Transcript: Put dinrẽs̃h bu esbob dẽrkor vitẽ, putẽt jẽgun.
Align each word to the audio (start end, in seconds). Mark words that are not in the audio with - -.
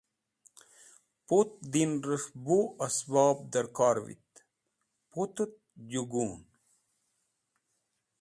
Put 1.27 1.51
dinrẽs̃h 1.71 2.29
bu 2.45 2.57
esbob 2.85 3.37
dẽrkor 3.51 3.97
vitẽ, 4.05 4.45
putẽt 5.11 5.53
jẽgun. 5.89 6.31